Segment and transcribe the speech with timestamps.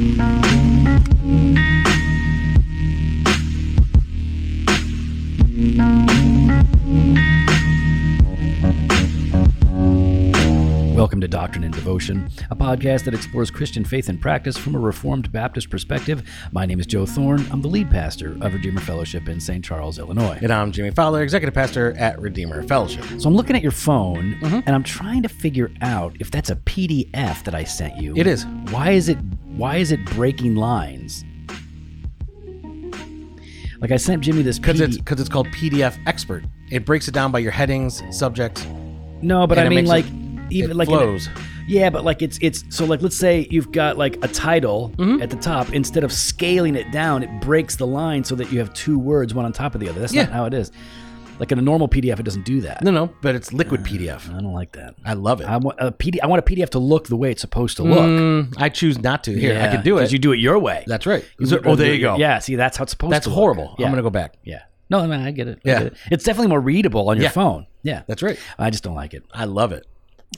[0.00, 0.16] Welcome
[11.20, 15.30] to Doctrine and Devotion, a podcast that explores Christian faith and practice from a Reformed
[15.32, 16.26] Baptist perspective.
[16.50, 17.46] My name is Joe Thorn.
[17.50, 19.62] I'm the lead pastor of Redeemer Fellowship in St.
[19.62, 20.38] Charles, Illinois.
[20.40, 23.04] And I'm Jimmy Fowler, Executive Pastor at Redeemer Fellowship.
[23.18, 24.60] So I'm looking at your phone mm-hmm.
[24.64, 28.14] and I'm trying to figure out if that's a PDF that I sent you.
[28.16, 28.46] It is.
[28.70, 29.18] Why is it
[29.56, 31.24] why is it breaking lines?
[33.80, 36.44] Like I sent Jimmy this Because it's, cause it's called PDF Expert.
[36.70, 38.66] It breaks it down by your headings, subjects.
[39.22, 40.12] No, but I mean like it-
[40.50, 41.18] even it like a-
[41.68, 45.22] yeah, but like it's it's so like let's say you've got like a title Mm-hmm.
[45.22, 48.58] at the top instead of scaling it down, it breaks the line so that you
[48.58, 50.00] have two words one on top of the other.
[50.00, 50.72] That's not how it is.
[51.40, 52.84] Like in a normal PDF, it doesn't do that.
[52.84, 54.28] No, no, but it's liquid PDF.
[54.28, 54.94] I don't like that.
[55.04, 55.46] I love it.
[55.48, 56.18] I want a PD.
[56.22, 57.98] I want a PDF to look the way it's supposed to look.
[58.00, 59.32] Mm, I choose not to.
[59.32, 60.00] Here, I can do it.
[60.00, 60.84] because you do it your way.
[60.86, 61.24] That's right.
[61.44, 62.16] So- oh, there you go.
[62.18, 63.30] Yeah, see, that's how it's supposed That's to.
[63.30, 63.74] That's horrible.
[63.78, 63.86] Yeah.
[63.86, 64.34] I'm going to go back.
[64.44, 64.62] Yeah.
[64.90, 65.60] No, I mean, I get it.
[65.64, 65.78] I Yeah.
[65.78, 65.94] get it.
[66.10, 67.30] It's definitely more readable on your Yeah.
[67.30, 67.66] phone.
[67.82, 68.02] Yeah.
[68.06, 68.38] That's right.
[68.58, 69.24] I just don't like it.
[69.32, 69.86] I love it.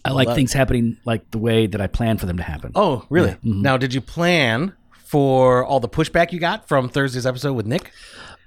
[0.04, 2.72] I like love things happening like the way that I plan for them to happen.
[2.76, 3.30] Oh, really?
[3.32, 3.60] Mm-hmm.
[3.62, 4.72] Now, did you plan
[5.04, 7.90] for all the pushback you got from Thursday's episode with Nick?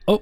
[0.07, 0.21] Oh,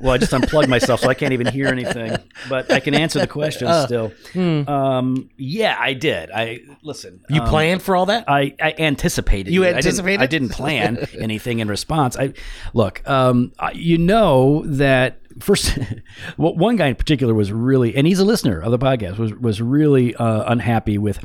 [0.00, 2.16] well, I just unplugged myself, so I can't even hear anything.
[2.48, 4.12] But I can answer the questions Uh, still.
[4.32, 4.68] hmm.
[4.68, 6.30] Um, yeah, I did.
[6.32, 7.20] I listen.
[7.30, 8.24] You um, planned for all that?
[8.28, 9.52] I, I anticipated.
[9.54, 9.66] You it.
[9.66, 10.20] I didn't- anticipated?
[10.22, 12.16] I didn't, plan anything in response.
[12.18, 12.32] I
[12.74, 13.08] look.
[13.08, 15.78] Um, you know that first.
[16.36, 19.18] well, one guy in particular was really, and he's a listener of the podcast.
[19.18, 21.18] Was was really uh, unhappy with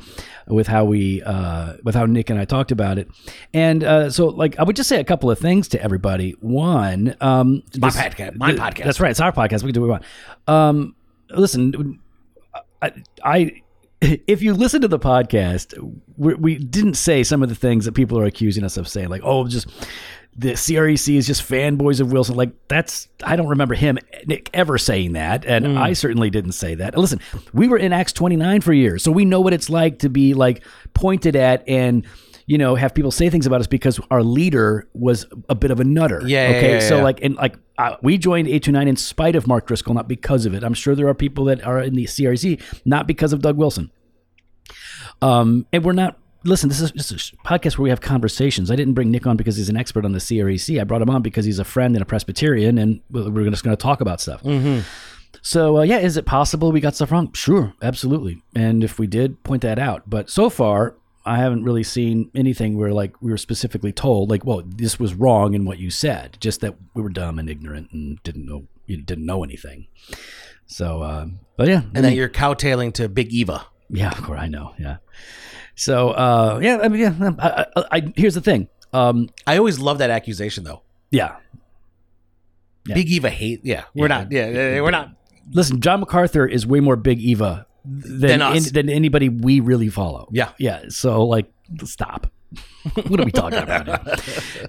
[0.47, 3.09] with how we uh, with how Nick and I talked about it.
[3.53, 6.31] And uh, so, like, I would just say a couple of things to everybody.
[6.39, 8.35] One, um, my this- podcast.
[8.37, 8.83] My th- podcast.
[8.85, 9.11] That's right.
[9.11, 9.63] It's our podcast.
[9.63, 10.05] We can do what we want.
[10.47, 10.95] Um,
[11.29, 11.99] listen,
[12.81, 12.91] I,
[13.23, 13.61] I
[14.01, 15.73] if you listen to the podcast,
[16.17, 19.09] we, we didn't say some of the things that people are accusing us of saying,
[19.09, 19.67] like, oh, just
[20.39, 22.35] the CREC is just fanboys of Wilson.
[22.35, 26.75] Like that's I don't remember him Nick ever saying that, and I certainly didn't say
[26.75, 26.95] that.
[26.97, 27.19] Listen,
[27.53, 30.09] we were in Acts twenty nine for years, so we know what it's like to
[30.09, 32.05] be like pointed at and.
[32.49, 35.81] You know, have people say things about us because our leader was a bit of
[35.81, 36.21] a nutter.
[36.25, 36.73] Yeah, yeah, Okay.
[36.75, 37.03] yeah, so yeah.
[37.03, 40.07] like, and like, uh, we joined eight two nine in spite of Mark Driscoll, not
[40.07, 40.63] because of it.
[40.63, 43.91] I'm sure there are people that are in the CRC not because of Doug Wilson.
[45.21, 46.17] Um, and we're not.
[46.43, 48.71] Listen, this is just a podcast where we have conversations.
[48.71, 50.79] I didn't bring Nick on because he's an expert on the CREC.
[50.79, 53.75] I brought him on because he's a friend and a Presbyterian, and we're just going
[53.75, 54.41] to talk about stuff.
[55.41, 57.31] So uh, yeah, is it possible we got stuff wrong?
[57.33, 58.41] Sure, absolutely.
[58.55, 60.09] And if we did, point that out.
[60.09, 60.95] But so far,
[61.25, 65.13] I haven't really seen anything where like we were specifically told, like, well, this was
[65.13, 66.37] wrong in what you said.
[66.39, 69.87] Just that we were dumb and ignorant and didn't know you didn't know anything.
[70.65, 71.25] So, uh,
[71.57, 73.65] but yeah, and that you're cowtailing to Big Eva.
[73.89, 74.73] yeah, of course I know.
[74.79, 74.97] Yeah.
[75.77, 77.31] So uh, yeah, I mean, yeah.
[77.39, 78.67] I, I, I, here's the thing.
[78.93, 80.81] Um, I always love that accusation, though.
[81.11, 81.37] yeah.
[82.85, 82.95] Yeah.
[82.95, 83.61] Big Eva hate.
[83.65, 84.17] Yeah, we're Yeah.
[84.17, 84.31] not.
[84.31, 85.09] Yeah, yeah, we're not.
[85.51, 88.71] Listen, John MacArthur is way more Big Eva than Than us.
[88.71, 90.29] than anybody we really follow.
[90.31, 90.51] Yeah.
[90.57, 90.83] Yeah.
[90.89, 91.51] So like,
[91.83, 92.31] stop.
[93.07, 94.21] what are we talking about?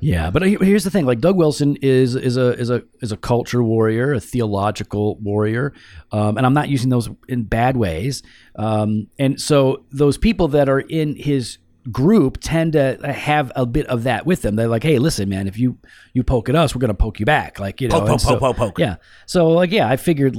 [0.03, 3.17] Yeah, but here's the thing: like Doug Wilson is is a is a is a
[3.17, 5.73] culture warrior, a theological warrior,
[6.11, 8.23] um, and I'm not using those in bad ways.
[8.57, 11.59] Um, and so those people that are in his
[11.93, 14.57] group tend to have a bit of that with them.
[14.57, 15.79] They're like, "Hey, listen, man, if you
[16.13, 18.29] you poke at us, we're gonna poke you back." Like you know, Poke, poke, so-
[18.31, 18.79] poke, poke, poke.
[18.81, 18.97] Yeah.
[19.27, 20.37] So like, yeah, I figured,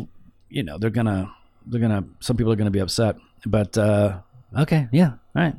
[0.50, 1.31] you know, they're gonna
[1.66, 4.19] they're gonna some people are gonna be upset, but uh,
[4.59, 5.56] okay, yeah, all right.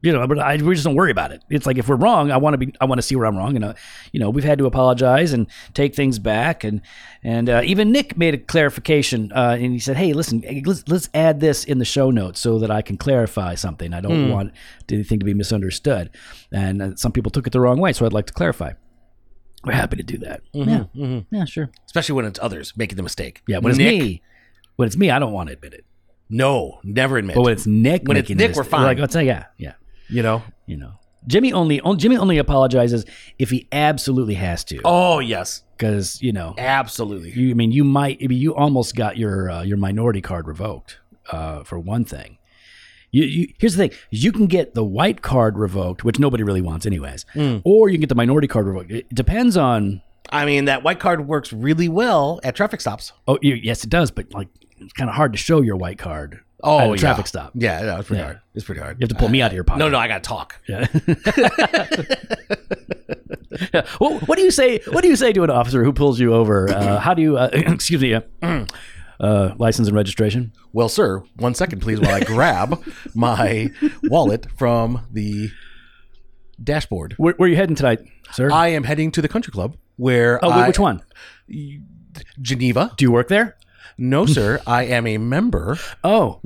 [0.00, 1.42] You know, but I, we just don't worry about it.
[1.50, 3.36] It's like if we're wrong, I want to be, I want to see where I'm
[3.36, 3.74] wrong, and uh,
[4.12, 6.82] you know, we've had to apologize and take things back, and
[7.24, 11.08] and uh, even Nick made a clarification, uh, and he said, "Hey, listen, let's let's
[11.14, 13.92] add this in the show notes so that I can clarify something.
[13.92, 14.52] I don't want
[14.88, 16.10] anything to be misunderstood."
[16.52, 18.74] And uh, some people took it the wrong way, so I'd like to clarify.
[19.64, 20.42] We're happy to do that.
[20.52, 20.84] Yeah,
[21.32, 21.70] yeah, sure.
[21.86, 23.42] Especially when it's others making the mistake.
[23.48, 24.22] Yeah, when it's me,
[24.76, 25.84] when it's me, I don't want to admit it.
[26.30, 27.34] No, never admit.
[27.34, 28.82] But when it's Nick, When it's Nick, we're fine.
[28.84, 29.72] Like, let's say, yeah, yeah,
[30.08, 30.42] you know.
[30.66, 30.92] you know,
[31.26, 33.04] Jimmy only, on- Jimmy only apologizes
[33.38, 37.30] if he absolutely has to, Oh yes, because you know, absolutely.
[37.32, 40.46] you, I mean, you might, I mean, you almost got your uh, your minority card
[40.46, 40.98] revoked
[41.30, 42.38] uh, for one thing.
[43.10, 46.60] You, you, here's the thing: you can get the white card revoked, which nobody really
[46.62, 47.58] wants, anyways, Hmm.
[47.64, 48.90] or you can get the minority card revoked.
[48.90, 50.02] It depends on.
[50.30, 53.12] I mean, that white card works really well at traffic stops.
[53.26, 56.40] Oh, yes, it does, but like, it's kind of hard to show your white card
[56.62, 56.96] Oh, at a yeah.
[56.96, 57.52] traffic stop.
[57.54, 58.26] Yeah, no, it's pretty Yeah.
[58.26, 58.40] hard.
[58.54, 58.98] It's pretty hard.
[58.98, 59.78] You have to pull me out of your pocket.
[59.78, 60.60] No, no, I got to talk.
[60.68, 60.86] Yeah.
[64.00, 64.80] well, what do you say?
[64.90, 66.68] What do you say to an officer who pulls you over?
[66.68, 67.36] Uh, how do you?
[67.36, 68.14] Uh, excuse me.
[68.14, 68.22] Uh,
[69.20, 70.52] uh, license and registration.
[70.72, 72.82] Well, sir, one second, please, while I grab
[73.14, 73.70] my
[74.04, 75.50] wallet from the
[76.62, 77.14] dashboard.
[77.16, 78.00] Where, where are you heading tonight,
[78.32, 78.50] sir?
[78.50, 81.02] I am heading to the country club where oh, I, which one?
[82.40, 82.92] Geneva.
[82.96, 83.56] Do you work there?
[83.98, 84.60] No, sir.
[84.66, 85.76] I am a member.
[86.04, 86.38] Oh,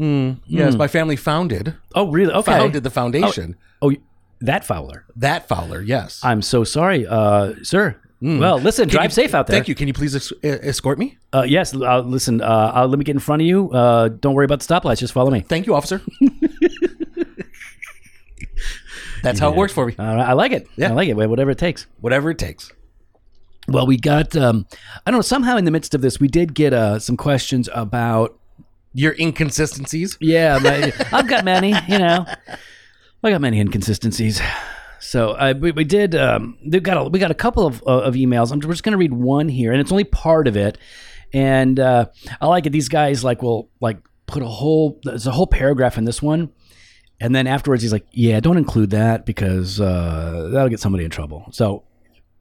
[0.46, 2.32] Yes, my family founded oh, really?
[2.32, 2.52] Okay.
[2.52, 3.56] founded the foundation.
[3.80, 4.02] Oh, you-
[4.40, 5.04] that Fowler.
[5.14, 6.20] That Fowler, yes.
[6.24, 7.96] I'm so sorry, uh, sir.
[8.20, 9.56] Well, listen, Can drive you- safe out there.
[9.56, 9.74] Thank you.
[9.74, 10.14] Can you please
[10.44, 11.18] escort me?
[11.32, 12.40] Uh, yes, uh, listen.
[12.40, 13.70] Uh, let me get in front of you.
[13.70, 14.98] Uh, don't worry about the stoplights.
[14.98, 15.40] Just follow me.
[15.40, 16.00] Thank you, officer.
[19.22, 19.94] That's how it works for me.
[19.98, 20.66] I like it.
[20.76, 20.90] Yeah.
[20.90, 21.14] I like it.
[21.14, 21.86] Whatever it takes.
[22.00, 22.72] Whatever it takes.
[23.68, 24.36] Well, we got.
[24.36, 24.66] Um,
[25.06, 25.22] I don't know.
[25.22, 28.38] Somehow, in the midst of this, we did get uh, some questions about.
[28.94, 30.18] Your inconsistencies.
[30.20, 31.74] Yeah, my, I've got many.
[31.88, 32.26] You know,
[33.22, 34.40] I got many inconsistencies.
[35.00, 36.14] So uh, we, we did.
[36.14, 38.52] Um, we got a, we got a couple of uh, of emails.
[38.52, 40.76] I'm just going to read one here, and it's only part of it.
[41.32, 42.06] And uh,
[42.40, 42.70] I like it.
[42.70, 45.00] These guys like will like put a whole.
[45.04, 46.50] There's a whole paragraph in this one.
[47.20, 51.10] And then afterwards, he's like, "Yeah, don't include that because uh, that'll get somebody in
[51.10, 51.84] trouble." So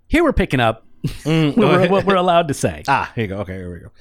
[0.08, 0.86] here we're picking up
[1.24, 2.84] what, we're, what we're allowed to say.
[2.88, 3.38] Ah, here you go.
[3.40, 3.92] Okay, here we go.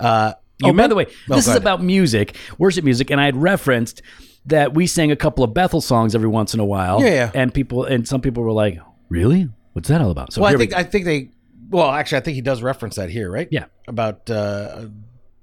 [0.00, 1.62] Uh, you oh, by the way, Oh, this is ahead.
[1.62, 4.02] about music, worship music, and I had referenced
[4.46, 7.00] that we sang a couple of Bethel songs every once in a while.
[7.02, 7.30] Yeah, yeah.
[7.34, 8.78] And people and some people were like,
[9.08, 9.48] "Really?
[9.74, 11.30] What's that all about?" So Well, I think I think they.
[11.70, 13.46] Well, actually, I think he does reference that here, right?
[13.50, 13.66] Yeah.
[13.86, 14.86] About uh,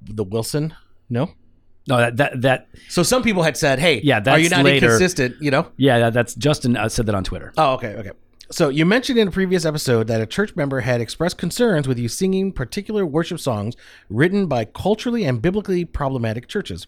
[0.02, 0.74] the Wilson.
[1.10, 1.30] No.
[1.88, 4.66] no, that that that So some people had said, "Hey, Yeah, are you that's not
[4.66, 4.88] later.
[4.88, 5.72] inconsistent?" You know.
[5.78, 7.54] yeah, that, that's Justin uh, said that on Twitter.
[7.58, 8.12] Oh, okay, okay.
[8.52, 11.98] So you mentioned in a previous episode that a church member had expressed concerns with
[11.98, 13.76] you singing particular worship songs
[14.08, 16.86] written by culturally and biblically problematic churches.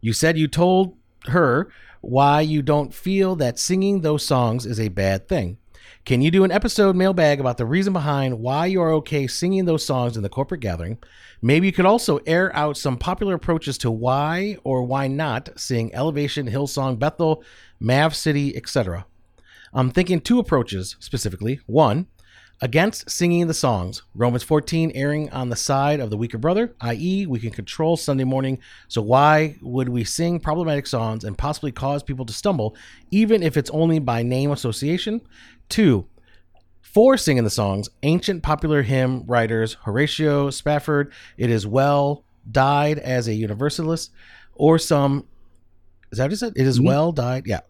[0.00, 0.96] You said you told
[1.26, 1.68] her
[2.00, 5.58] why you don't feel that singing those songs is a bad thing.
[6.04, 9.64] Can you do an episode mailbag about the reason behind why you are okay singing
[9.64, 10.98] those songs in the corporate gathering?
[11.42, 15.92] Maybe you could also air out some popular approaches to why or why not sing
[15.92, 17.42] Elevation, Hillsong, Bethel,
[17.80, 19.06] Mav City, etc.
[19.72, 21.60] I'm thinking two approaches specifically.
[21.66, 22.06] One,
[22.60, 24.02] against singing the songs.
[24.14, 28.24] Romans 14 erring on the side of the weaker brother, i.e., we can control Sunday
[28.24, 28.58] morning.
[28.88, 32.76] So why would we sing problematic songs and possibly cause people to stumble,
[33.10, 35.20] even if it's only by name association?
[35.68, 36.06] Two,
[36.80, 43.28] for singing the songs, ancient popular hymn writers Horatio Spafford, It Is Well, died as
[43.28, 44.10] a universalist,
[44.54, 45.26] or some,
[46.10, 46.52] is that what it said?
[46.56, 46.88] It is mm-hmm.
[46.88, 47.60] well, died, yeah.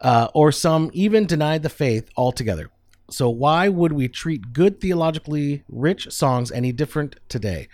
[0.00, 2.70] Uh, or some even denied the faith altogether.
[3.10, 7.68] So why would we treat good theologically rich songs any different today?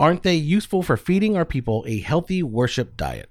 [0.00, 3.28] Aren't they useful for feeding our people a healthy worship diet?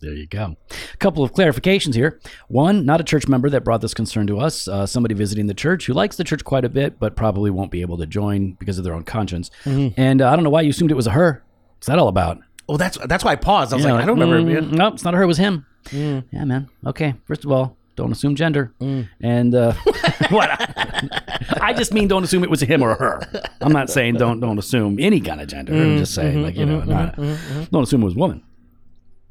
[0.00, 0.56] There you go.
[0.92, 2.20] A couple of clarifications here.
[2.48, 4.68] One, not a church member that brought this concern to us.
[4.68, 7.70] Uh, somebody visiting the church who likes the church quite a bit, but probably won't
[7.70, 9.50] be able to join because of their own conscience.
[9.64, 11.42] And uh, I don't know why you assumed it was a her.
[11.76, 12.38] What's that all about?
[12.68, 13.72] Oh, that's that's why I paused.
[13.72, 14.60] I was Yeah, like, I don't remember.
[14.60, 14.72] mm.
[14.72, 15.22] No, it's not a her.
[15.22, 15.64] It was him.
[15.86, 16.24] Mm.
[16.30, 16.68] Yeah, man.
[16.86, 17.14] Okay.
[17.26, 18.72] First of all, don't assume gender.
[18.80, 19.08] Mm.
[19.20, 19.72] And uh,
[20.30, 20.50] what?
[21.60, 23.20] I just mean don't assume it was a him or a her.
[23.60, 25.72] I'm not saying don't don't assume any kind of gender.
[25.72, 25.98] I'm mm.
[25.98, 28.42] just saying like you mm-hmm, know, mm-hmm, not, mm-hmm, don't assume it was a woman.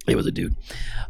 [0.07, 0.55] It was a dude.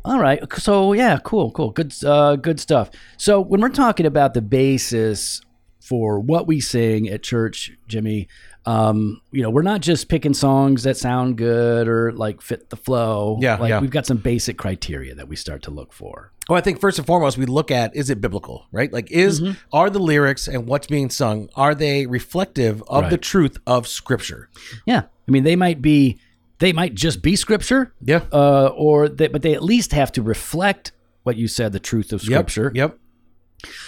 [0.06, 0.42] All right.
[0.58, 2.92] So yeah, cool, cool, good, uh, good stuff.
[3.18, 5.42] So when we're talking about the basis
[5.82, 8.28] for what we sing at church, Jimmy,
[8.66, 12.76] um, you know, we're not just picking songs that sound good or like fit the
[12.78, 13.38] flow.
[13.42, 13.80] Yeah, like yeah.
[13.82, 16.32] we've got some basic criteria that we start to look for.
[16.50, 18.92] Well, I think first and foremost, we look at is it biblical, right?
[18.92, 19.54] Like, is Mm-hmm.
[19.74, 24.50] are the lyrics and what's being sung are they reflective of the truth of Scripture?
[24.86, 26.20] Yeah, I mean, they might be,
[26.60, 28.22] they might just be scripture, Yeah.
[28.32, 30.92] uh, or they, but they at least have to reflect
[31.24, 32.50] what you said, the truth of Yep.
[32.50, 32.72] scripture.
[32.76, 32.98] Yep.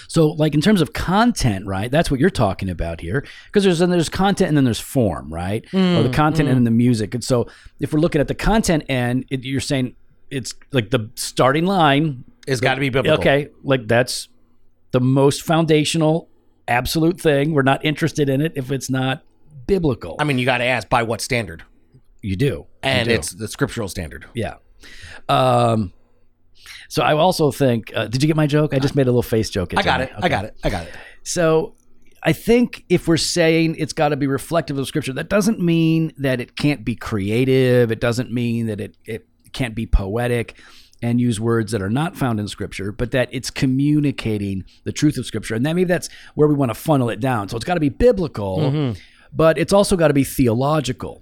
[0.08, 1.92] So, like in terms of content, right?
[1.92, 5.34] That's what you're talking about here, because there's and there's content and then there's form,
[5.34, 5.66] right?
[5.74, 7.14] or the content and then the music.
[7.14, 7.48] And so,
[7.80, 9.96] if we're looking at the content end, it, you're saying
[10.30, 12.24] it's like the starting line.
[12.48, 13.20] It's got to be biblical.
[13.20, 14.30] Okay, like that's
[14.92, 16.30] the most foundational,
[16.68, 17.54] absolute thing.
[17.54, 19.24] We're not interested in it if it's not
[19.68, 20.16] biblical.
[20.20, 21.64] I mean, you got to ask by what standard,
[22.22, 23.14] you do, You and do.
[23.16, 24.26] it's the scriptural standard.
[24.34, 24.56] Yeah.
[25.28, 25.92] Um,
[26.90, 28.74] so I also think, uh, did you get my joke?
[28.74, 29.74] I just made a little face joke.
[29.74, 30.12] at I got it.
[30.18, 30.56] I got it.
[30.64, 30.94] I got it.
[31.24, 31.76] So
[32.24, 36.14] I think if we're saying it's got to be reflective of scripture, that doesn't mean
[36.18, 37.92] that it can't be creative.
[37.92, 40.56] It doesn't mean that it, it can't be poetic
[41.02, 45.18] and use words that are not found in scripture, but that it's communicating the truth
[45.18, 45.54] of scripture.
[45.54, 47.48] And that maybe that's where we want to funnel it down.
[47.50, 48.96] So it's got to be biblical,
[49.34, 51.22] but it's also got to be theological.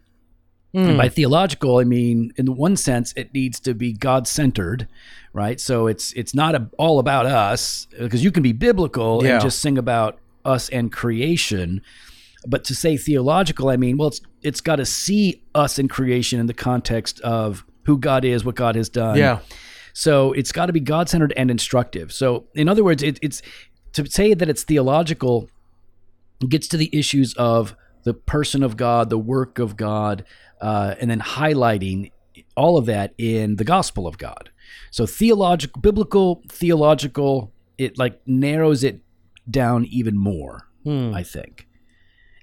[0.76, 4.88] And by theological, I mean in one sense it needs to be God centered,
[5.34, 5.60] right?
[5.60, 9.34] So it's it's not a, all about us because you can be biblical Yeah.
[9.34, 11.82] and just sing about us and creation,
[12.48, 16.40] but to say theological, I mean, well, it's it's got to see us in creation
[16.40, 19.18] in the context of who God is, what God has done.
[19.18, 19.40] Yeah.
[19.94, 22.12] So it's got to be God centered and instructive.
[22.12, 23.42] So in other words, it, it's
[23.94, 25.50] to say that it's theological
[26.50, 30.26] gets to the issues of the person of God, the work of God,
[30.60, 32.12] uh, and then highlighting
[32.56, 34.50] all of that in the gospel of God.
[34.92, 39.00] So theological, biblical, theological, it like narrows it
[39.50, 40.68] down even more.
[40.84, 41.14] Hmm.
[41.14, 41.68] I think.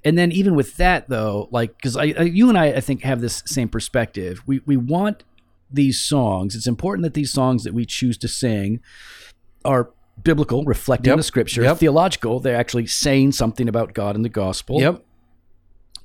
[0.05, 3.02] And then even with that though, like because I, I, you and I, I think
[3.02, 4.43] have this same perspective.
[4.47, 5.25] We we want
[5.71, 6.57] these songs.
[6.57, 8.81] It's important that these songs that we choose to sing
[9.64, 9.90] are
[10.23, 11.17] biblical, reflecting Yep.
[11.19, 11.79] the scripture, Yep.
[11.79, 12.40] theological.
[12.40, 14.81] They're actually saying something about God and the gospel.
[14.81, 15.05] Yep.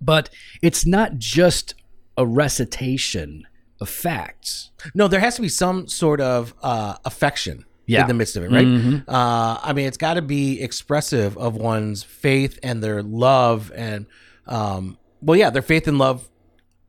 [0.01, 0.29] But
[0.61, 1.73] it's not just
[2.17, 3.47] a recitation
[3.81, 4.71] of facts.
[4.93, 8.01] No, there has to be some sort of uh, affection Yeah.
[8.01, 8.65] in the midst of it, right?
[8.65, 9.03] Mhm.
[9.07, 14.05] Uh, I mean, it's got to be expressive of one's faith and their love, and
[14.47, 16.29] um, well, yeah, their faith and love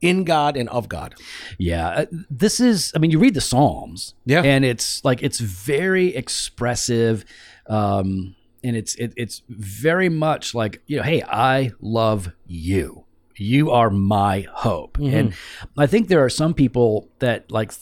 [0.02, 1.14] in God and of God.
[1.58, 2.92] Yeah, uh, this is.
[2.94, 4.42] I mean, you read the Psalms, Yeah.
[4.42, 7.24] and it's like it's very expressive,
[7.66, 13.05] um, and it's it, it's very much like you know, hey, I love you.
[13.38, 15.14] You are my hope, mm-hmm.
[15.16, 15.34] and
[15.76, 17.72] I think there are some people that like.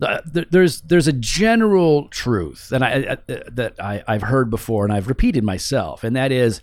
[0.00, 4.84] th- th- There's there's a general truth that I I- that I, I've heard before
[4.84, 6.60] and I've repeated myself, and that is,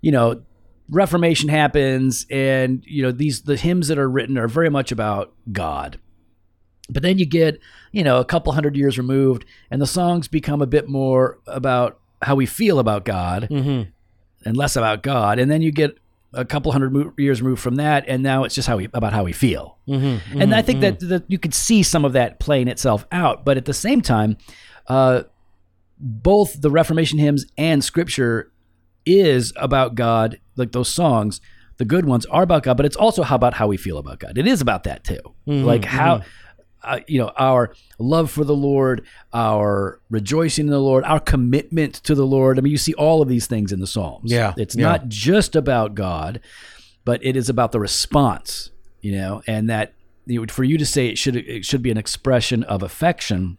[0.00, 0.42] you know,
[0.90, 5.34] Reformation happens, and you know these the hymns that are written are very much about
[5.52, 5.98] God.
[6.90, 7.60] But then you get,
[7.92, 12.00] you know, a couple hundred years removed, and the songs become a bit more about
[12.22, 13.90] how we feel about God Mm-hmm.
[14.46, 15.38] and less about God.
[15.38, 15.98] And then you get
[16.32, 19.12] a couple hundred mo- years removed from that, and now it's just how we about
[19.12, 19.78] how we feel.
[19.88, 20.42] Mm-hmm.
[20.42, 23.44] And I think that, that you could see some of that playing itself out.
[23.44, 24.36] But at the same time,
[24.86, 25.22] uh,
[25.98, 28.52] both the Reformation hymns and Scripture
[29.06, 30.38] is about God.
[30.56, 31.40] Like those songs,
[31.78, 34.18] the good ones are about God, but it's also how about how we feel about
[34.18, 34.36] God.
[34.36, 35.20] It is about that too.
[35.64, 36.22] Like how.
[36.88, 41.94] Uh, you know our love for the Lord, our rejoicing in the Lord, our commitment
[42.04, 42.58] to the Lord.
[42.58, 44.32] I mean, you see all of these things in the Psalms.
[44.32, 44.84] Yeah, it's yeah.
[44.84, 46.40] not just about God,
[47.04, 48.70] but it is about the response.
[49.00, 49.94] You know, and that
[50.26, 53.58] you know, for you to say it should it should be an expression of affection.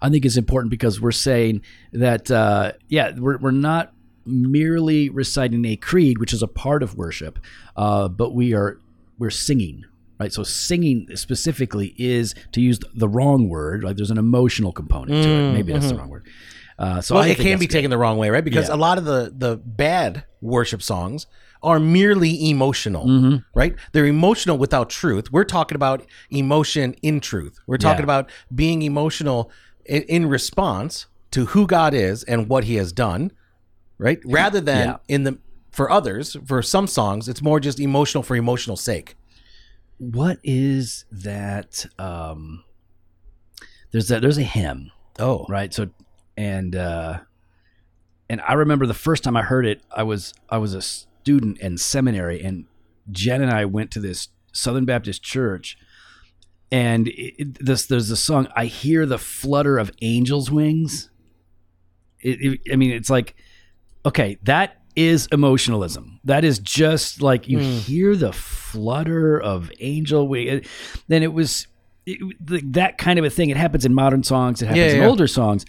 [0.00, 3.92] I think is important because we're saying that uh, yeah, we're we're not
[4.26, 7.38] merely reciting a creed, which is a part of worship,
[7.76, 8.80] uh, but we are
[9.18, 9.84] we're singing.
[10.18, 13.84] Right, so singing specifically is to use the wrong word.
[13.84, 15.52] Like there's an emotional component to it.
[15.52, 16.26] Maybe that's the wrong word.
[16.78, 18.44] Uh, so Well, I it can be that's taken the wrong way, right?
[18.44, 18.74] Because Yeah.
[18.74, 21.26] a lot of the the bad worship songs
[21.62, 23.36] are merely emotional, Mm-hmm.
[23.54, 23.74] right?
[23.92, 25.32] They're emotional without truth.
[25.32, 27.58] We're talking about emotion in truth.
[27.66, 28.04] We're talking Yeah.
[28.04, 29.50] about being emotional
[29.84, 33.32] in, in response to who God is and what He has done,
[33.98, 34.18] right?
[34.24, 34.96] Rather than Yeah.
[35.08, 35.38] in the
[35.70, 39.14] for others, for some songs, it's more just emotional for emotional sake.
[39.98, 41.86] What is that?
[41.98, 42.64] Um,
[43.92, 44.90] there's a, there's a hymn.
[45.18, 45.72] Oh, right?
[45.72, 45.88] So
[46.36, 47.20] and uh
[48.28, 51.58] and i remember the first time i heard it i was i was a student
[51.60, 52.66] in seminary and
[53.10, 55.78] jen and i went to this southern baptist church
[56.70, 61.08] and it, it- this there's a song i hear the flutter of angels wings.
[62.20, 63.34] It, it- i mean it's like
[64.04, 66.18] okay that is emotionalism.
[66.24, 70.64] That is just like you hear the flutter of angel wing
[71.08, 71.66] then it was
[72.06, 73.50] it, the- that kind of a thing.
[73.50, 74.62] It happens in modern songs.
[74.62, 75.08] It happens Yeah, in yeah.
[75.08, 75.64] older songs.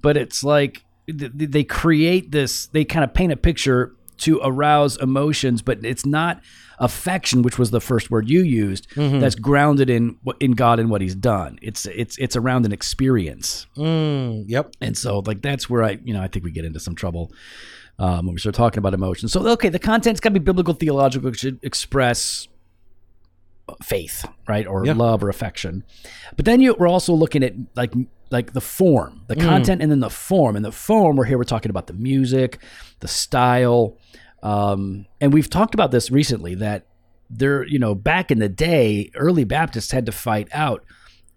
[0.00, 4.40] But it's like th- th- they create this they kind of paint a picture to
[4.42, 6.40] arouse emotions but it's not
[6.80, 9.20] affection which was the first word you used Mm-hmm.
[9.20, 11.58] that's grounded in in God and what he's done.
[11.62, 13.66] It's it's it's around an experience.
[13.76, 14.72] Mm, yep.
[14.80, 17.32] and so like that's where I you know I think we get into some trouble
[17.98, 19.32] um, when we start talking about emotions.
[19.32, 22.48] So okay the content's got to be biblical theological it should express
[23.82, 24.94] faith right or Yeah.
[24.94, 25.84] love or affection.
[26.36, 27.92] But then you we're also looking at like
[28.30, 30.56] like the form the content and then the form.
[30.56, 32.58] And the form we're here we're talking about the music
[33.00, 33.98] the style
[34.42, 36.86] um, and we've talked about this recently that
[37.28, 40.84] there you know back in the day early baptists had to fight out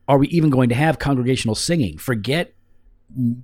[0.08, 1.98] are we even going to have congregational singing?
[1.98, 2.53] Forget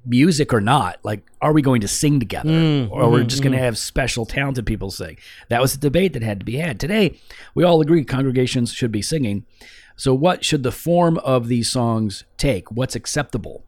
[0.06, 3.52] music or not like are we going to sing together Mm, or we're just going
[3.52, 5.18] to have special talented people sing
[5.50, 7.20] that was a debate that had to be had today
[7.54, 9.46] we all agree congregations should be singing
[9.98, 13.66] so what should the form of these songs take what's acceptable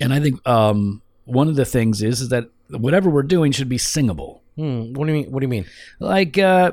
[0.00, 3.68] and i think um, one of the things is, is that whatever we're doing should
[3.68, 5.32] be singable Hmm, what do you mean?
[5.32, 5.64] What do you mean?
[5.98, 6.72] like uh,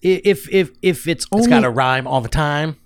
[0.00, 2.76] if if if it's only It's got to rhyme all the time.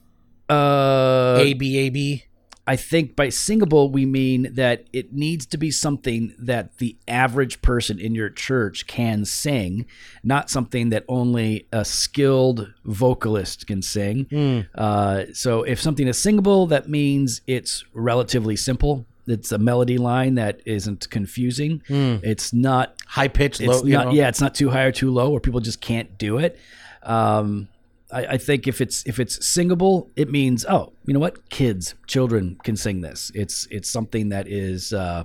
[0.50, 2.24] uh, A B A B.
[2.66, 7.60] I think by singable we mean that it needs to be something that the average
[7.60, 9.84] person in your church can sing,
[10.22, 14.66] not something that only a skilled vocalist can sing.
[14.74, 19.04] Uh, so if something is singable, that means it's relatively simple.
[19.26, 21.82] it's a melody line that isn't confusing.
[21.88, 23.82] It's not High pitched, low.
[23.84, 24.12] you not know?
[24.12, 26.58] yeah it's not too high or too low where people just can't do it
[27.02, 27.68] um
[28.14, 31.48] I, I think if it's if it's singable it means oh you know what?
[31.50, 33.30] Kids children can sing this.
[33.34, 35.24] It's it's something that is uh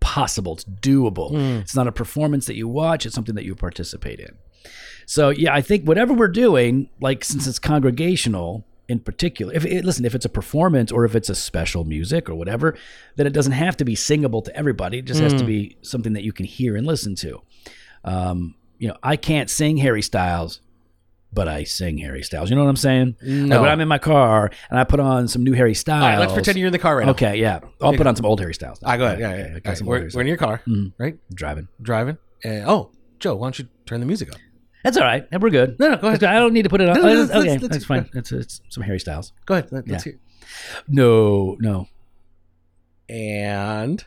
[0.00, 0.52] possible.
[0.54, 1.30] It's doable.
[1.30, 1.60] Hmm.
[1.62, 3.06] it's not a performance that you watch.
[3.06, 4.36] It's something that you participate in.
[5.06, 9.84] So yeah i think whatever we're doing like since it's congregational in particular if it,
[9.84, 12.74] listen if it's a performance or if it's a special music or whatever
[13.16, 14.98] then it doesn't have to be singable to everybody.
[14.98, 15.38] It just has Hmm.
[15.40, 17.42] to be something that you can hear and listen to.
[18.04, 20.60] Um, you know i can't sing harry styles
[21.34, 23.56] but i sing harry styles you know what i'm saying No.
[23.56, 26.08] Like when i'm in my car and i put on some new harry styles All
[26.08, 27.12] right, let's pretend you're in the car right now.
[27.12, 29.18] okay yeah i'll put on some old harry styles Ah, go ahead.
[29.20, 29.54] Yeah, Okay, yeah.
[29.54, 30.92] I Okay, some We're, we're in your car, Mhm.
[30.98, 31.16] right?
[31.34, 32.18] driving Driving.
[32.44, 34.36] Oh, Joe, why don't you turn the music up?
[34.84, 36.22] that's all right And we're good No, no, go ahead.
[36.24, 38.08] i don't need to put it on No, no, let's- okay let's- let's- that's fine
[38.14, 39.68] it's, it's some harry styles Go ahead.
[39.72, 40.12] Let, us Yeah.
[40.12, 40.20] hear.
[40.88, 41.88] no no
[43.08, 44.04] And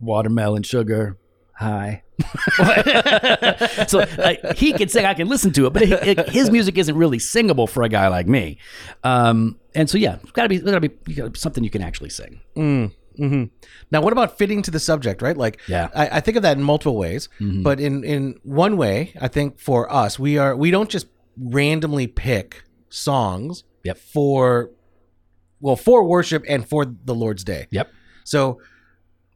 [0.00, 1.16] watermelon sugar
[1.58, 2.02] high
[3.88, 6.76] so like, he can sing i can listen to it but it, it- his music
[6.78, 8.58] isn't really singable for a guy like me
[9.04, 12.10] um, and so yeah it's gotta be, it's gotta be gotta, something you can actually
[12.10, 13.44] sing Mm, hmm
[13.90, 15.36] Now, what about fitting to the subject, right?
[15.36, 15.88] Like, Yeah.
[15.94, 17.62] I, I think of that in multiple ways, Mhm.
[17.62, 21.06] but in in one way, I think for us, we are we don't just
[21.38, 23.98] randomly pick songs Yep.
[23.98, 24.70] for
[25.60, 27.66] well for worship and for the Lord's Day.
[27.70, 27.90] Yep.
[28.24, 28.60] So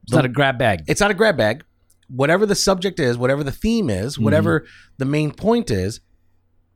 [0.03, 1.65] it's not a grab bag it's not a grab bag.
[2.15, 4.25] Whatever the subject is, whatever the theme is, Mm-hmm.
[4.25, 4.67] whatever
[4.99, 6.01] the main point is,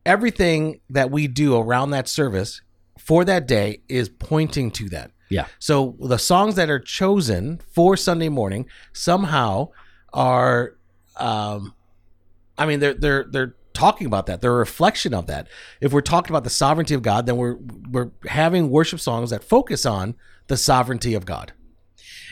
[0.06, 2.60] everything that we do around that service
[2.98, 5.10] for that day is pointing to that.
[5.30, 9.68] yeah So the songs that are chosen for Sunday morning somehow
[10.12, 10.76] are,
[11.16, 11.74] um,
[12.56, 14.40] I mean, they're they're they're talking about that.
[14.40, 15.48] They're a reflection of that.
[15.80, 17.56] If we're talking about the sovereignty of God, then we're
[17.90, 20.14] we're having worship songs that focus on
[20.46, 21.52] the sovereignty of God.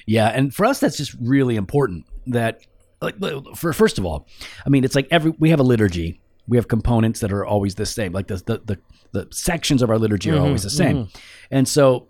[0.06, 2.06] Yeah, and for us, that's just really important.
[2.26, 2.60] That,
[3.02, 3.16] like,
[3.56, 4.26] for first of all,
[4.64, 6.20] I mean, it's like every we have a liturgy.
[6.48, 8.12] We have components that are always the same.
[8.12, 8.78] Like the the the,
[9.12, 10.96] the sections of our liturgy are always mm-hmm, the same.
[10.96, 11.18] Mm-hmm.
[11.50, 12.08] And so,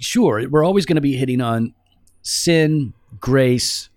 [0.00, 1.74] sure, we're always going to be hitting on
[2.22, 3.88] sin, grace,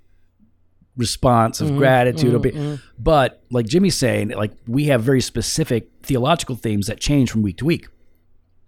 [0.97, 2.29] response of mm-hmm, gratitude.
[2.29, 7.31] It'll be- But like Jimmy's saying, like we have very specific theological themes that change
[7.31, 7.87] from week to week.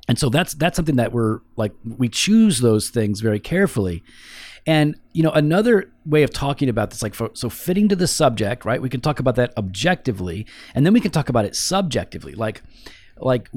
[0.08, 4.04] And so that's that's something that we're like we choose those things very carefully.
[4.66, 8.08] And you know another way of talking about this like for, so fitting to the
[8.08, 8.82] subject, right?
[8.82, 10.46] We can talk about that objectively
[10.76, 12.34] and then we can talk about it subjectively.
[12.34, 12.62] Like
[13.18, 13.50] like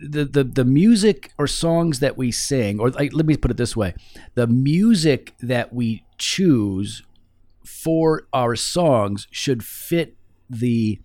[0.00, 3.56] the the the music or songs that we sing or like, let me put it
[3.56, 3.94] this way.
[4.34, 7.02] The music that we choose
[7.64, 10.16] for our songs should fit
[10.48, 11.00] the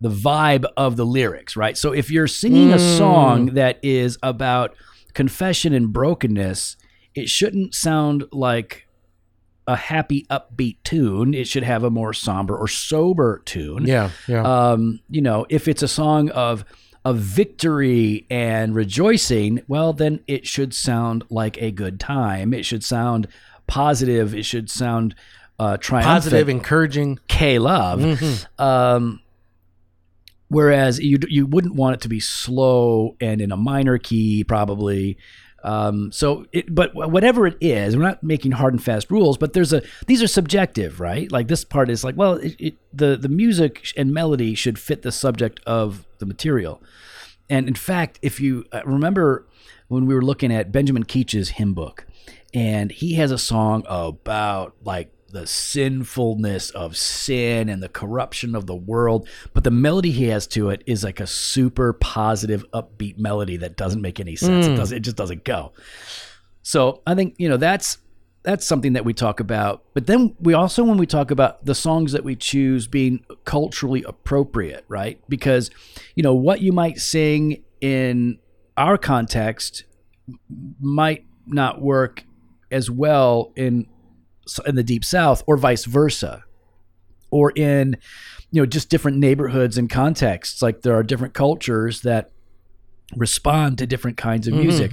[0.00, 1.76] the vibe of the lyrics, right?
[1.76, 3.54] So if you're singing a song mm.
[3.54, 4.74] that is about
[5.14, 6.76] confession and brokenness,
[7.16, 8.86] it shouldn't sound like
[9.66, 11.34] a happy upbeat tune.
[11.34, 13.86] It should have a more somber or sober tune.
[13.86, 14.42] Yeah, yeah.
[14.42, 16.64] Um, you know, if it's a song of
[17.04, 22.52] of victory and rejoicing, well, then it should sound like a good time.
[22.52, 23.28] It should sound
[23.66, 24.34] positive.
[24.34, 25.14] It should sound
[25.58, 26.14] uh, triumphant.
[26.14, 27.18] Positive, encouraging.
[27.28, 28.22] K love.
[28.58, 29.20] Um,
[30.48, 35.16] whereas you you wouldn't want it to be slow and in a minor key, probably.
[35.66, 39.36] Um, so, it, but whatever it is, we're not making hard and fast rules.
[39.36, 41.30] But there's a these are subjective, right?
[41.32, 45.02] Like this part is like, well, it, it, the the music and melody should fit
[45.02, 46.80] the subject of the material.
[47.50, 49.48] And in fact, if you uh, remember
[49.88, 52.06] when we were looking at Benjamin Keach's hymn book,
[52.54, 58.66] and he has a song about like the sinfulness of sin and the corruption of
[58.66, 63.18] the world, but the melody he has to it is like a super positive, upbeat
[63.18, 64.66] melody that doesn't make any sense.
[64.66, 64.76] It hmm.
[64.76, 65.72] does it just doesn't go.
[66.62, 67.98] So I think you know that's
[68.42, 69.82] that's something that we talk about.
[69.92, 74.04] But then we also when we talk about the songs that we choose being culturally
[74.04, 75.20] appropriate, right?
[75.28, 75.70] Because
[76.14, 78.38] you know what you might sing in
[78.76, 79.84] our context
[80.80, 82.24] might not work
[82.70, 83.86] as well in
[84.66, 86.44] in the deep south or vice versa
[87.30, 87.96] or in
[88.50, 90.62] you know just different neighborhoods and contexts.
[90.62, 92.30] Like there are different cultures that
[93.16, 94.92] respond to different kinds of music.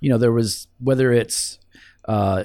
[0.00, 1.58] you know there was whether it's
[2.06, 2.44] uh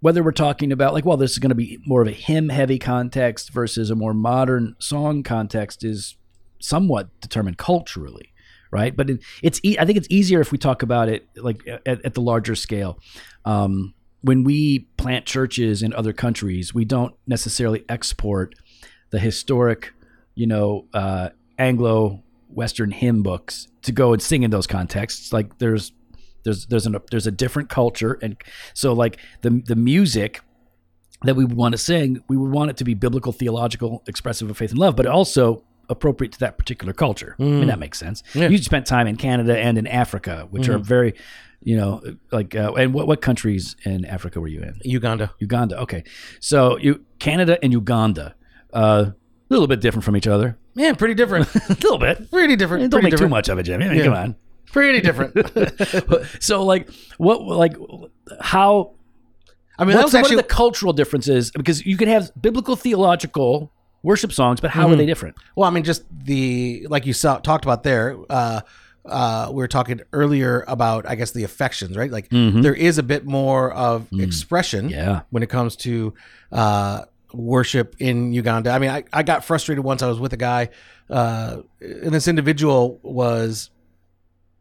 [0.00, 2.48] whether we're talking about like well this is going to be more of a hymn
[2.48, 6.16] heavy context versus a more modern song context is
[6.60, 8.32] somewhat determined culturally
[8.72, 8.96] right?
[8.96, 12.04] But it, it's e- i think it's easier if we talk about it like at,
[12.04, 12.98] at the larger scale.
[13.44, 13.94] Um,
[14.26, 18.54] when we plant churches in other countries we don't necessarily export
[19.10, 19.92] the historic
[20.34, 25.58] you know uh, anglo western hymn books to go and sing in those contexts like
[25.58, 25.92] there's
[26.46, 28.36] There's there's an there's a different culture, and
[28.72, 30.40] so like the the music
[31.24, 34.50] that we would want to sing, we would want it to be biblical, theological, expressive
[34.50, 37.34] of faith and love, but also appropriate to that particular culture.
[37.40, 38.22] I mean, that makes sense.
[38.34, 38.48] Yeah.
[38.48, 41.14] You spent time in Canada and in Africa, which are very,
[41.62, 44.78] you know, like, uh, and what, what countries in Africa were you in?
[44.84, 45.32] Uganda.
[45.38, 45.80] Uganda.
[45.80, 46.04] Okay.
[46.40, 48.34] So you, Canada and Uganda,
[48.72, 49.14] uh, a
[49.48, 50.58] little bit different from each other.
[50.74, 51.52] Yeah, pretty different.
[51.54, 52.30] a little bit.
[52.30, 52.90] pretty different.
[52.90, 53.86] Don't pretty make too much of it, Jimmy.
[53.86, 54.04] I mean, Yeah.
[54.04, 54.36] come on.
[54.72, 55.34] Pretty different.
[56.42, 57.76] so like what like
[58.40, 58.94] how
[59.78, 62.76] I mean, what's, that's actually what are the cultural differences because you could have biblical
[62.76, 67.12] theological worship songs but how are they different Well, I mean, just the like you
[67.12, 68.16] saw talked about there.
[68.28, 68.60] Uh,
[69.08, 72.10] uh, we were talking earlier about, I guess, the affections, right?
[72.10, 75.22] Like there is a bit more of expression, Yeah.
[75.30, 76.14] when it comes to
[76.52, 78.70] uh, worship in Uganda.
[78.70, 80.02] I mean, I, I got frustrated once.
[80.02, 80.70] I was with a guy,
[81.10, 83.70] uh, and this individual was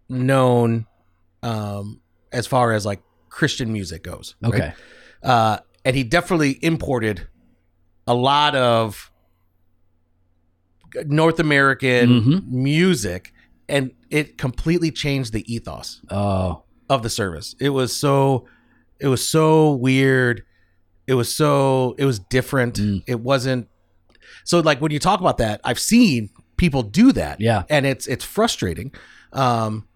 [0.09, 0.85] known
[1.43, 4.35] um, as far as like Christian music goes.
[4.41, 4.53] right?
[4.53, 4.73] okay
[5.23, 7.27] uh, and he definitely imported
[8.07, 9.11] a lot of
[11.05, 12.47] North American Mhm.
[12.47, 13.33] music,
[13.67, 17.55] and it completely changed the ethos oh of the service.
[17.59, 18.47] It was so,
[18.99, 20.43] it was so weird.
[21.07, 22.75] It was so, it was different.
[22.75, 23.03] Mm.
[23.07, 23.67] It wasn't.
[24.43, 28.07] So, like when you talk about that, I've seen people do that, yeah and it's
[28.07, 28.93] it's frustrating.
[29.33, 29.87] Um,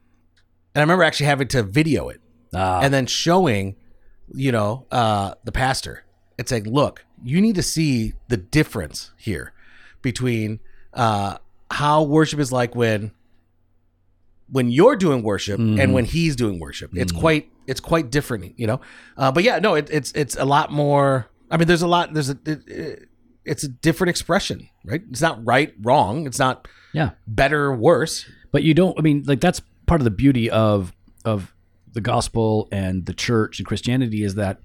[0.73, 2.21] and I remember actually having to video it
[2.53, 3.75] Ah, and then showing,
[4.34, 6.03] you know, uh, the pastor.
[6.38, 9.53] It's like, look, you need to see the difference here
[10.01, 10.60] between
[10.93, 11.38] uh,
[11.69, 13.12] how worship is like when
[14.51, 15.79] when you're doing worship Mhm.
[15.79, 16.91] and when he's doing worship.
[16.95, 17.19] It's Mhm.
[17.19, 18.81] quite it's quite different, you know.
[19.15, 21.27] Uh, but yeah, no, it, it's it's a lot more.
[21.51, 22.13] I mean, there's a lot.
[22.13, 23.05] There's a it-
[23.45, 25.01] it's a different expression, right?
[25.09, 26.25] It's not right, wrong.
[26.27, 28.25] It's not yeah better, worse.
[28.51, 30.91] but you don't i mean like that's part of the beauty of
[31.23, 31.53] of
[31.93, 34.59] the gospel and the church and christianity is that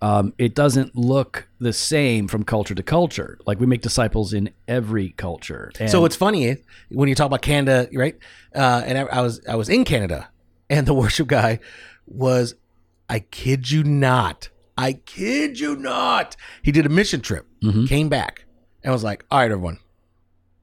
[0.00, 4.50] um, it doesn't look the same from culture to culture like we make disciples in
[4.68, 6.56] every culture and So it's funny
[6.90, 8.16] when you talk about Canada, right?
[8.54, 10.28] Uh, and I, I was I was in Canada,
[10.70, 11.58] and the worship guy
[12.06, 12.54] was,
[13.08, 16.36] I kid you not, I kid you not.
[16.62, 17.88] He did a mission trip, Mhm.
[17.88, 18.44] came back,
[18.84, 19.78] and was like, "All right, everyone,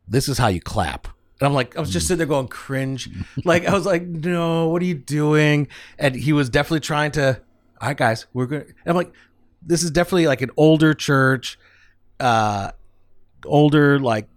[0.08, 1.08] this is how you clap."
[1.42, 3.10] And I'm like, I was just sitting there going cringe,
[3.44, 5.68] like I was like, "No, what are you doing?"
[6.00, 7.42] And he was definitely trying to,
[7.86, 9.14] "All right, guys, we're going." And I'm like,
[9.62, 11.58] "This is definitely like an older church."
[12.20, 12.72] uh
[13.46, 14.28] older like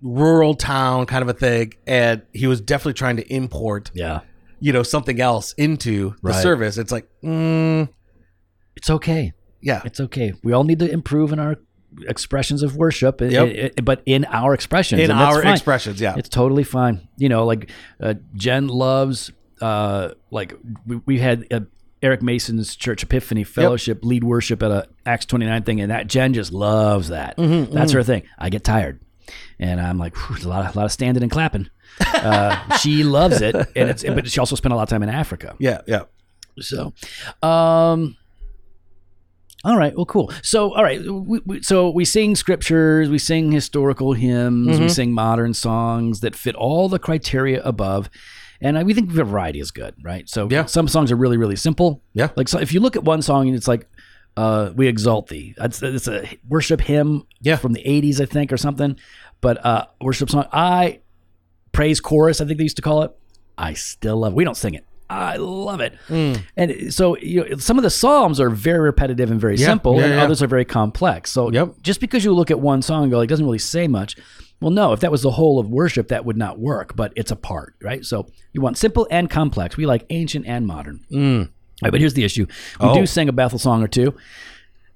[0.00, 4.20] rural town kind of a thing and he was definitely trying to import yeah
[4.58, 6.42] you know something else into the Right.
[6.42, 7.86] service it's like mm,
[8.74, 10.32] it's okay yeah It's okay.
[10.42, 11.56] We all need to improve in our
[12.08, 13.32] expressions of worship, Yep.
[13.48, 15.02] i- i- but in our expressions.
[15.02, 15.52] in and that's our fine.
[15.52, 17.06] expressions yeah It's totally fine.
[17.18, 17.70] You know, like
[18.02, 20.54] uh, Jen loves, uh, like
[20.86, 21.60] we, we had uh,
[22.02, 26.32] Eric Mason's Church Epiphany Fellowship lead worship at a Acts 29 thing, and that Jen
[26.32, 27.36] just loves that.
[27.36, 28.22] Mm-hmm, That's her thing.
[28.38, 29.00] I get tired.
[29.58, 31.68] And I'm like, a lot, of, lot of standing and clapping.
[32.00, 34.02] Uh, she loves it, and it's.
[34.02, 35.54] But she also spent a lot of time in Africa.
[35.58, 36.04] yeah yeah
[36.58, 36.94] So,
[37.42, 38.16] um,
[39.62, 39.94] all right.
[39.94, 40.32] Well, cool.
[40.42, 41.02] So, all right.
[41.02, 44.90] We, we, so we sing scriptures, we sing historical hymns, we Mhm.
[44.90, 48.08] sing modern songs that fit all the criteria above,
[48.60, 50.28] and I, we think variety is good, right?
[50.28, 50.66] So, Yeah.
[50.66, 52.02] some songs are really, really simple.
[52.12, 52.28] Yeah.
[52.36, 53.88] Like, so if you look at one song and it's like,
[54.36, 57.56] uh, "We exalt thee," that's it's a worship hymn, Yeah.
[57.56, 58.96] from the '80s, I think, or something.
[59.40, 61.00] But uh, worship song, I
[61.72, 63.12] praise chorus, I think they used to call it.
[63.56, 64.32] I still love.
[64.32, 64.36] it.
[64.36, 64.84] We don't sing it.
[65.08, 65.94] I love it.
[66.08, 66.40] Mm.
[66.56, 69.96] And so you know, some of the psalms are very repetitive and very Yeah, simple,
[69.96, 70.22] yeah, and yeah.
[70.22, 71.32] others are very complex.
[71.32, 71.76] So Yep.
[71.82, 74.16] just because you look at one song and go, like, it doesn't really say much.
[74.60, 76.94] Well, no, if that was the whole of worship, that would not work.
[76.94, 78.04] But it's a part, right?
[78.04, 79.76] So you want simple and complex.
[79.76, 81.00] We like ancient and modern.
[81.10, 81.40] Mm.
[81.46, 81.48] All
[81.82, 82.46] right, but here's the issue:
[82.80, 82.94] we Oh.
[82.94, 84.14] do sing a Bethel song or two,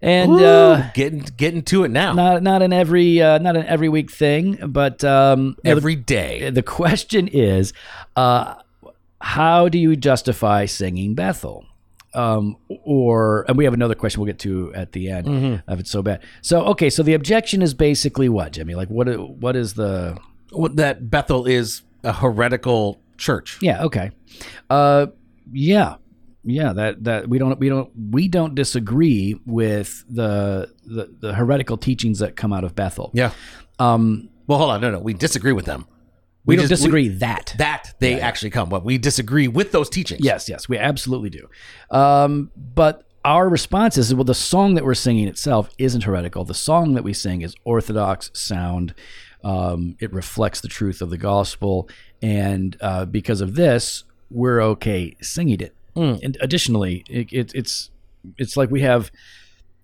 [0.03, 3.89] and uh, getting getting to it now not not an every uh, not an every
[3.89, 4.59] week thing.
[4.67, 7.73] But um, every day the question is,
[8.17, 8.57] uh,
[9.21, 11.65] how do you justify singing Bethel?
[12.15, 15.71] Um, or and we have another question we'll get to at the end Mm-hmm.
[15.71, 16.23] of it's so bad.
[16.43, 18.75] So okay, so the objection is basically what, Jimmy?
[18.75, 19.07] Like what?
[19.41, 20.17] What is the?
[20.51, 24.11] What- that Bethel is a heretical church Yeah, okay,
[24.71, 25.07] uh,
[25.53, 25.97] yeah,
[26.45, 26.73] yeah.
[26.73, 32.19] That that we don't we don't we don't disagree with the the, the heretical teachings
[32.21, 33.11] that come out of Bethel.
[33.15, 33.33] yeah
[33.79, 35.87] Um, well hold on no no we disagree with them
[36.47, 40.25] we, don't just- disagree that that they actually come but we disagree with those teachings
[40.25, 41.49] Yes, yes, we absolutely do.
[41.91, 46.45] Um, but our response is well, the song that we're singing itself isn't heretical.
[46.45, 48.95] The song that we sing is orthodox, sound.
[49.43, 51.89] Um, it reflects the truth of the gospel,
[52.21, 55.75] and uh, because of this, we're okay singing it.
[56.23, 57.91] And additionally, it, it, it's
[58.37, 59.11] it's like we have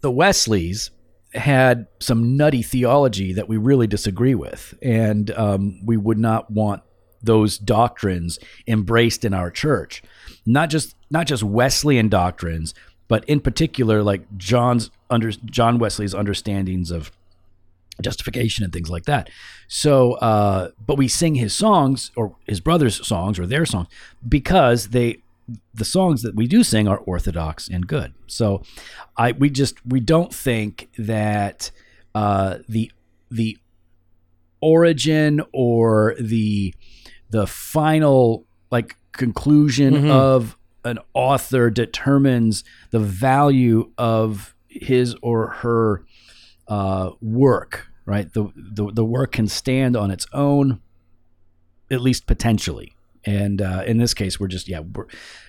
[0.00, 0.90] the Wesleys
[1.34, 6.82] had some nutty theology that we really disagree with, and um, we would not want
[7.22, 10.02] those doctrines embraced in our church.
[10.46, 12.74] Not just not just Wesleyan doctrines,
[13.08, 17.10] but in particular, like John's under John Wesley's understandings of
[18.00, 19.30] justification and things like that.
[19.68, 23.88] So, uh, but we sing his songs or his brother's songs or their songs
[24.26, 25.18] because they,
[25.74, 28.14] the songs that we do sing are orthodox and good.
[28.26, 28.62] So,
[29.16, 31.70] I we just we don't think that
[32.14, 32.90] uh, the
[33.30, 33.58] the
[34.60, 36.74] origin or the
[37.30, 46.04] the final like conclusion of an author determines the value of his or her
[46.68, 48.32] uh, work, right?
[48.32, 50.80] The, the the work can stand on its own,
[51.90, 52.94] at least potentially.
[53.24, 55.06] And uh, in this case, we're just yeah, we're,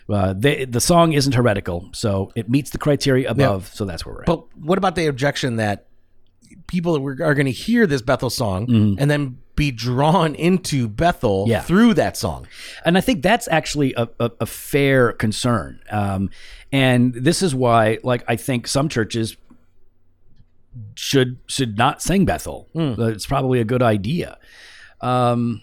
[0.09, 3.71] uh, they, the song isn't heretical, so it meets the criteria above.
[3.73, 4.27] So that's where we're at.
[4.27, 5.87] But what about the objection that
[6.67, 11.61] people are going to hear this Bethel song and then be drawn into Bethel Yeah.
[11.61, 12.47] through that song?
[12.85, 15.79] and I think that's actually a, a, a fair concern.
[15.89, 16.29] Um,
[16.73, 19.37] and this is why, like, I think some churches
[20.95, 22.67] should should not sing Bethel.
[22.75, 24.37] Uh, It's probably a good idea.
[25.01, 25.61] Um,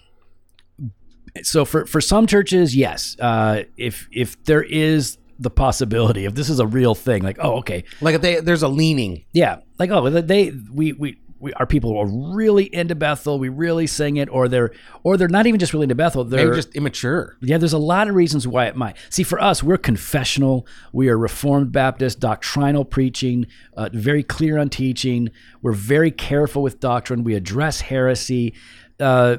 [1.43, 6.49] so for for some churches, yes, uh, if if there is the possibility, if this
[6.49, 9.23] is a real thing, like, oh, okay, Like if they, there's a leaning.
[9.33, 11.19] yeah, like oh, they we we.
[11.41, 13.39] We, our people are really into Bethel.
[13.39, 14.71] We really sing it, or they're,
[15.03, 16.25] or they're not even just really into Bethel.
[16.25, 17.37] They're Maybe just immature.
[17.39, 18.97] yeah, there's a lot of reasons why it might.
[19.09, 20.67] See, for us, we're confessional.
[20.91, 23.47] We are Reformed Baptist, doctrinal preaching,
[23.77, 25.29] uh, very clear on teaching.
[25.61, 27.23] We're very careful with doctrine.
[27.23, 28.53] We address heresy.
[28.99, 29.37] Uh,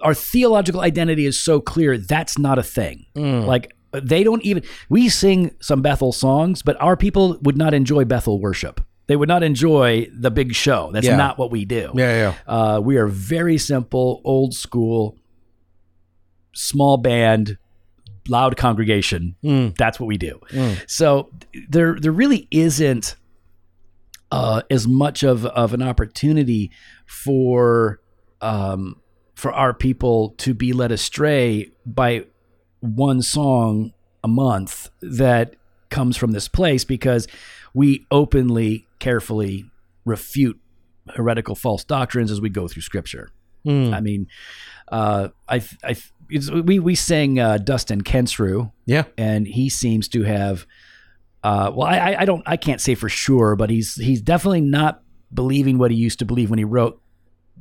[0.00, 3.06] our theological identity is so clear that's not a thing.
[3.14, 4.62] Like they don't even.
[4.88, 8.80] We sing some Bethel songs, but our people would not enjoy Bethel worship.
[9.06, 10.90] They would not enjoy the big show.
[10.92, 11.16] That's Yeah.
[11.16, 11.92] not what we do.
[11.94, 12.52] Yeah, yeah.
[12.52, 15.16] Uh, we are very simple, old school,
[16.54, 17.56] small band,
[18.28, 19.34] loud congregation.
[19.78, 20.40] That's what we do.
[20.86, 21.30] So
[21.70, 23.16] there, there really isn't
[24.30, 26.70] uh, as much of, of an opportunity
[27.06, 28.00] for
[28.42, 28.96] um,
[29.38, 32.24] for our people to be led astray by
[32.80, 33.92] one song
[34.24, 35.54] a month that
[35.90, 37.28] comes from this place because
[37.72, 39.64] we openly, carefully
[40.04, 40.58] refute
[41.14, 43.30] heretical false doctrines as we go through Scripture.
[43.64, 44.26] I mean,
[44.90, 45.94] uh, I, I,
[46.30, 49.04] it's, we we sang uh, Dustin Kensrue, Yeah.
[49.18, 50.66] and he seems to have.
[51.44, 54.62] Uh, well, I, I- I don't, I can't say for sure, but he's he's definitely
[54.62, 57.00] not believing what he used to believe when he wrote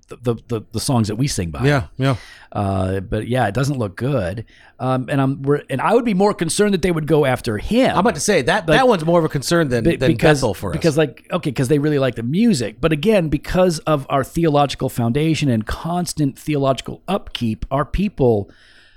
[0.07, 1.65] the the, the, songs that we sing by.
[1.65, 1.87] Yeah.
[1.97, 2.15] Yeah.
[2.51, 4.45] Uh, but yeah, it doesn't look good.
[4.79, 7.57] Um, and I'm we're, and I would be more concerned that they would go after
[7.57, 7.91] him.
[7.91, 10.53] I'm about to say that that one's more of a concern than, than because Bethel
[10.53, 10.77] for us.
[10.77, 14.87] because like okay because they really like the music but again because of our theological
[14.89, 18.49] foundation and constant theological upkeep our people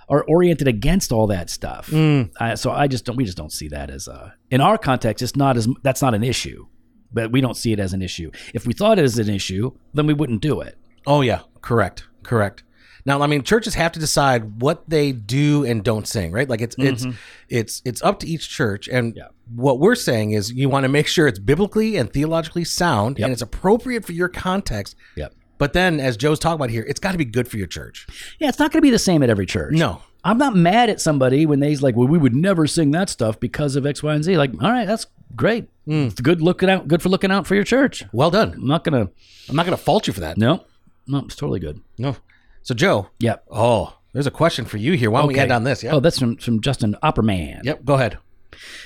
[0.08, 2.30] are oriented against all that stuff Mm.
[2.40, 5.22] uh, so i just don't we just don't see that as a in our context
[5.22, 6.66] it's not as that's not an issue
[7.12, 9.70] but we don't see it as an issue if we thought it as an issue
[9.94, 12.62] then we wouldn't do it Oh yeah, correct, correct.
[13.06, 16.48] Now, I mean, churches have to decide what they do and don't sing, right?
[16.48, 17.06] Like it's it's
[17.48, 19.18] it's it's up to each church, and Mm-hmm.
[19.18, 19.28] Yeah.
[19.56, 23.24] what we're saying is you want to make sure it's biblically and theologically sound, Yep.
[23.24, 24.96] and it's appropriate for your context.
[25.16, 27.66] yep But then, as Joe's talking about here, it's got to be good for your
[27.66, 28.06] church.
[28.38, 30.90] yeah it's not going to be the same at every church No, I'm not mad
[30.90, 34.02] at somebody when they's like, well, we would never sing that stuff because of X,
[34.02, 34.36] Y, and Z.
[34.36, 35.70] Like, all right, that's great.
[35.86, 38.04] It's good looking out, good for looking out for your church.
[38.12, 38.52] well done.
[38.52, 39.08] I'm not gonna.
[39.48, 40.36] I'm not going to fault you for that.
[40.38, 40.64] No,
[41.10, 41.80] no, it's totally good.
[41.98, 42.16] No.
[42.62, 43.44] So, Joe, Yep.
[43.50, 45.10] oh, there's a question for you here.
[45.10, 45.42] Why don't we Okay.
[45.42, 45.82] end on this?
[45.82, 45.92] Yeah.
[45.92, 47.60] Oh, that's from from Justin Opperman.
[47.64, 47.84] Yep.
[47.84, 48.18] Go ahead.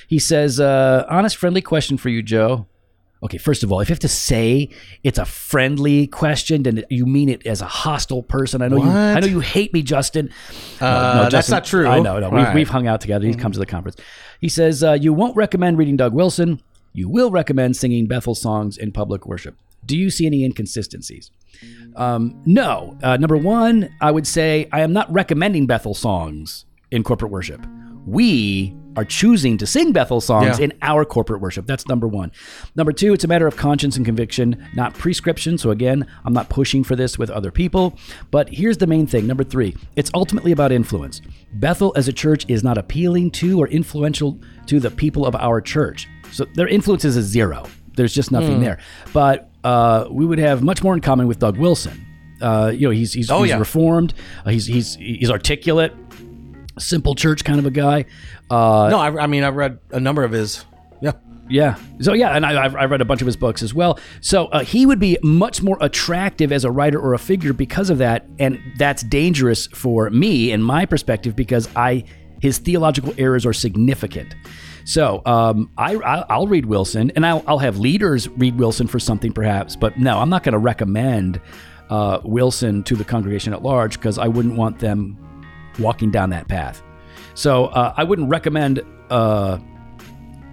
[0.06, 2.66] He says, uh, honest, friendly question for you, Joe.
[3.22, 4.68] Okay, first of all, if you have to say
[5.02, 8.60] it's a friendly question, then you mean it as a hostile person.
[8.60, 8.82] I know you.
[8.86, 8.94] What?
[8.96, 10.28] I know you hate me, Justin.
[10.78, 11.86] No, Uh, no, that's not true.
[11.88, 12.18] I know.
[12.20, 12.54] No, we've, right.
[12.54, 13.26] we've hung out together.
[13.26, 13.96] He comes to the conference.
[14.42, 16.60] He says uh, you won't recommend reading Doug Wilson.
[16.92, 19.56] You will recommend singing Bethel songs in public worship.
[19.86, 21.30] Do you see any inconsistencies?
[21.96, 22.96] Um, no.
[23.02, 27.64] Uh, number one, I would say I am not recommending Bethel songs in corporate worship.
[28.06, 30.66] We are choosing to sing Bethel songs Yeah.
[30.66, 31.66] in our corporate worship.
[31.66, 32.30] That's number one.
[32.76, 35.58] Number two, it's a matter of conscience and conviction, not prescription.
[35.58, 37.96] So again, I'm not pushing for this with other people.
[38.30, 39.26] But here's the main thing.
[39.26, 41.22] Number three, it's ultimately about influence.
[41.54, 45.60] Bethel as a church is not appealing to or influential to the people of our
[45.60, 46.08] church.
[46.30, 47.66] So their influence is a zero.
[47.96, 48.78] There's just nothing there.
[49.12, 52.04] But uh, we would have much more in common with Doug Wilson.
[52.40, 53.58] Uh, you know, he's he's, Oh, he's yeah.
[53.58, 54.14] reformed.
[54.44, 55.92] Uh, he's he's he's articulate.
[56.78, 58.04] simple church kind of a guy.
[58.50, 60.64] Uh, no, I, I mean I've read a number of his.
[61.00, 61.12] Yeah.
[61.48, 61.76] Yeah.
[62.00, 63.98] So yeah, and I, I've, I've read a bunch of his books as well.
[64.20, 67.90] So uh, he would be much more attractive as a writer or a figure because
[67.90, 72.04] of that, and that's dangerous for me in my perspective because I
[72.40, 74.34] his theological errors are significant.
[74.84, 78.98] So um, I, I will read Wilson, and I'll, I'll have leaders read Wilson for
[78.98, 81.40] something perhaps, but no, I'm not going to recommend
[81.90, 85.18] uh, Wilson to the congregation at large because I wouldn't want them
[85.78, 86.82] walking down that path.
[87.34, 88.82] So uh, I wouldn't recommend.
[89.10, 89.58] Uh,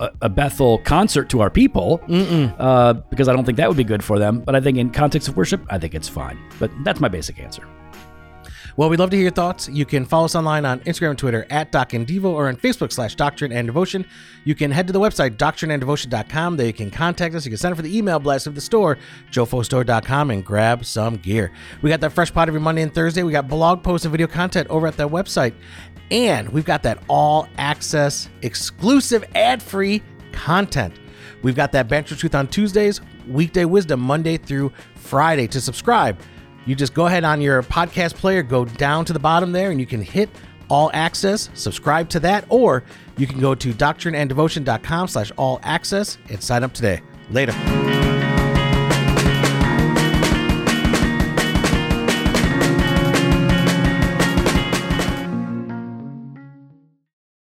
[0.02, 3.84] a, a Bethel concert to our people uh, because I don't think that would be
[3.84, 4.40] good for them.
[4.40, 6.40] But I think in context of worship, I think it's fine.
[6.60, 7.68] But that's my basic answer.
[8.82, 9.70] Well, we'd love to hear your thoughts.
[9.70, 12.56] You can follow us online on Instagram and Twitter at Doc and Devo or on
[12.56, 14.08] Facebook slash Doctrine and Devotion.
[14.44, 16.58] You can head to the website, doctrineanddevotion.com.
[16.58, 17.46] There you can contact us.
[17.46, 18.98] You can sign up for the email blast of the store,
[19.30, 21.52] jofostore.com, and grab some gear.
[21.84, 23.22] We got that fresh pot every Monday and Thursday.
[23.22, 25.54] We got blog posts and video content over at that website.
[26.10, 30.96] And we've got that all access, exclusive, ad free content.
[31.44, 35.46] We've got that Banter Truth on Tuesdays, Weekday Wisdom Monday through Friday.
[35.50, 36.20] To subscribe,
[36.66, 39.80] you just go ahead on your podcast player, go down to the bottom there, and
[39.80, 40.30] you can hit
[40.70, 42.84] all access, subscribe to that, or
[43.18, 47.02] you can go to doctrineanddevotion.com slash all access and sign up today.
[47.30, 47.54] Later.